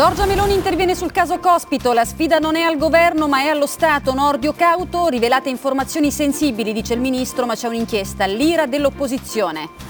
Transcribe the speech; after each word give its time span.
Giorgia 0.00 0.24
Meloni 0.24 0.54
interviene 0.54 0.94
sul 0.94 1.12
caso 1.12 1.38
Cospito. 1.40 1.92
La 1.92 2.06
sfida 2.06 2.38
non 2.38 2.56
è 2.56 2.62
al 2.62 2.78
governo 2.78 3.28
ma 3.28 3.42
è 3.42 3.48
allo 3.48 3.66
Stato. 3.66 4.14
Nordio 4.14 4.54
cauto, 4.54 5.08
rivelate 5.08 5.50
informazioni 5.50 6.10
sensibili, 6.10 6.72
dice 6.72 6.94
il 6.94 7.00
ministro, 7.00 7.44
ma 7.44 7.54
c'è 7.54 7.68
un'inchiesta. 7.68 8.24
L'ira 8.24 8.64
dell'opposizione. 8.64 9.89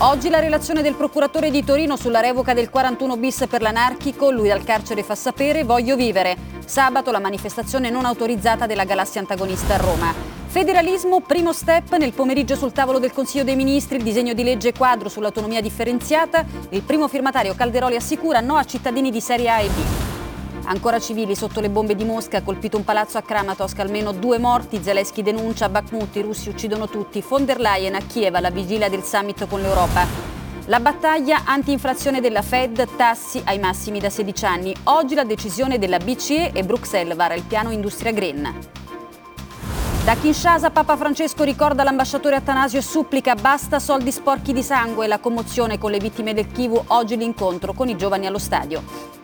Oggi 0.00 0.28
la 0.28 0.38
relazione 0.38 0.80
del 0.80 0.94
procuratore 0.94 1.50
di 1.50 1.64
Torino 1.64 1.96
sulla 1.96 2.20
revoca 2.20 2.54
del 2.54 2.70
41 2.70 3.16
bis 3.16 3.46
per 3.50 3.62
l'anarchico. 3.62 4.30
Lui 4.30 4.46
dal 4.46 4.62
carcere 4.62 5.02
fa 5.02 5.16
sapere 5.16 5.64
voglio 5.64 5.96
vivere. 5.96 6.36
Sabato 6.64 7.10
la 7.10 7.18
manifestazione 7.18 7.90
non 7.90 8.04
autorizzata 8.04 8.66
della 8.66 8.84
galassia 8.84 9.20
antagonista 9.20 9.74
a 9.74 9.78
Roma. 9.78 10.14
Federalismo, 10.46 11.20
primo 11.20 11.52
step 11.52 11.96
nel 11.96 12.12
pomeriggio 12.12 12.54
sul 12.54 12.70
tavolo 12.70 13.00
del 13.00 13.12
Consiglio 13.12 13.42
dei 13.42 13.56
Ministri, 13.56 13.96
il 13.96 14.04
disegno 14.04 14.34
di 14.34 14.44
legge 14.44 14.72
quadro 14.72 15.08
sull'autonomia 15.08 15.60
differenziata. 15.60 16.44
Il 16.68 16.82
primo 16.82 17.08
firmatario 17.08 17.56
Calderoli 17.56 17.96
assicura 17.96 18.38
no 18.38 18.54
a 18.54 18.62
cittadini 18.62 19.10
di 19.10 19.20
serie 19.20 19.50
A 19.50 19.58
e 19.58 19.66
B. 19.66 20.07
Ancora 20.70 21.00
civili 21.00 21.34
sotto 21.34 21.60
le 21.60 21.70
bombe 21.70 21.94
di 21.94 22.04
Mosca, 22.04 22.42
colpito 22.42 22.76
un 22.76 22.84
palazzo 22.84 23.16
a 23.16 23.22
Kramatorsk, 23.22 23.78
almeno 23.78 24.12
due 24.12 24.36
morti, 24.36 24.82
Zelensky 24.82 25.22
denuncia, 25.22 25.70
Bakhmut, 25.70 26.14
i 26.16 26.20
russi 26.20 26.50
uccidono 26.50 26.86
tutti, 26.90 27.24
von 27.26 27.46
der 27.46 27.58
Leyen 27.58 27.94
a 27.94 28.00
Kiev 28.00 28.34
alla 28.34 28.50
vigilia 28.50 28.90
del 28.90 29.02
summit 29.02 29.46
con 29.48 29.62
l'Europa. 29.62 30.04
La 30.66 30.78
battaglia 30.78 31.44
anti-inflazione 31.46 32.20
della 32.20 32.42
Fed, 32.42 32.86
tassi 32.96 33.40
ai 33.46 33.58
massimi 33.58 33.98
da 33.98 34.10
16 34.10 34.44
anni. 34.44 34.76
Oggi 34.84 35.14
la 35.14 35.24
decisione 35.24 35.78
della 35.78 35.96
BCE 35.96 36.52
e 36.52 36.62
Bruxelles 36.62 37.16
vara 37.16 37.32
il 37.32 37.44
piano 37.44 37.70
industria 37.70 38.12
green. 38.12 38.54
Da 40.04 40.16
Kinshasa 40.16 40.68
Papa 40.68 40.98
Francesco 40.98 41.44
ricorda 41.44 41.82
l'ambasciatore 41.82 42.36
Atanasio 42.36 42.80
e 42.80 42.82
supplica 42.82 43.34
basta 43.34 43.78
soldi 43.78 44.12
sporchi 44.12 44.52
di 44.52 44.62
sangue, 44.62 45.06
la 45.06 45.18
commozione 45.18 45.78
con 45.78 45.90
le 45.90 45.98
vittime 45.98 46.34
del 46.34 46.48
Kivu, 46.48 46.78
oggi 46.88 47.16
l'incontro 47.16 47.72
con 47.72 47.88
i 47.88 47.96
giovani 47.96 48.26
allo 48.26 48.38
stadio. 48.38 49.17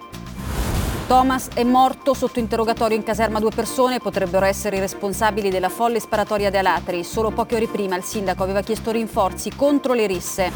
Thomas 1.06 1.48
è 1.52 1.64
morto 1.64 2.14
sotto 2.14 2.38
interrogatorio 2.38 2.96
in 2.96 3.02
caserma 3.02 3.38
due 3.38 3.50
persone, 3.50 3.98
potrebbero 3.98 4.46
essere 4.46 4.78
i 4.78 4.80
responsabili 4.80 5.50
della 5.50 5.68
folle 5.68 6.00
sparatoria 6.00 6.48
di 6.48 6.56
Alatri. 6.56 7.04
Solo 7.04 7.30
poche 7.30 7.56
ore 7.56 7.66
prima 7.66 7.94
il 7.94 8.02
sindaco 8.02 8.42
aveva 8.42 8.62
chiesto 8.62 8.90
rinforzi 8.90 9.54
contro 9.54 9.92
le 9.92 10.06
risse. 10.06 10.50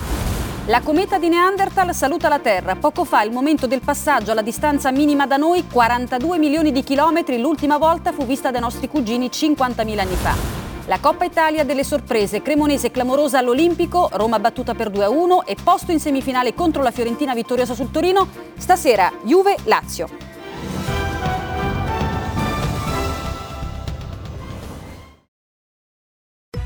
La 0.66 0.80
cometa 0.80 1.18
di 1.18 1.28
Neanderthal 1.28 1.94
saluta 1.94 2.28
la 2.28 2.38
Terra. 2.38 2.76
Poco 2.76 3.04
fa 3.04 3.22
il 3.22 3.30
momento 3.30 3.66
del 3.66 3.82
passaggio 3.82 4.30
alla 4.30 4.40
distanza 4.40 4.90
minima 4.90 5.26
da 5.26 5.36
noi, 5.36 5.66
42 5.66 6.38
milioni 6.38 6.72
di 6.72 6.82
chilometri, 6.82 7.38
l'ultima 7.38 7.76
volta 7.76 8.12
fu 8.12 8.24
vista 8.24 8.50
dai 8.50 8.62
nostri 8.62 8.88
cugini 8.88 9.26
50.000 9.26 9.98
anni 9.98 10.14
fa. 10.14 10.34
La 10.86 10.98
Coppa 10.98 11.26
Italia 11.26 11.64
delle 11.64 11.84
sorprese, 11.84 12.40
Cremonese 12.40 12.90
clamorosa 12.90 13.38
all'Olimpico, 13.38 14.08
Roma 14.12 14.38
battuta 14.38 14.74
per 14.74 14.90
2-1 14.90 15.40
e 15.44 15.56
posto 15.62 15.92
in 15.92 16.00
semifinale 16.00 16.54
contro 16.54 16.82
la 16.82 16.90
Fiorentina 16.90 17.34
vittoriosa 17.34 17.74
sul 17.74 17.90
Torino. 17.90 18.26
Stasera 18.56 19.12
Juve-Lazio. 19.24 20.27